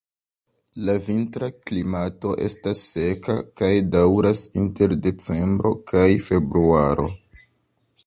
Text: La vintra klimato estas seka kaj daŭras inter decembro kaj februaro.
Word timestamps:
La 0.87 0.95
vintra 1.07 1.49
klimato 1.71 2.31
estas 2.47 2.81
seka 2.95 3.37
kaj 3.63 3.71
daŭras 3.99 4.43
inter 4.65 4.99
decembro 5.07 5.79
kaj 5.93 6.11
februaro. 6.33 7.11